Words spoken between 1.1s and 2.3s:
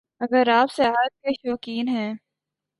کے شوقین ہیں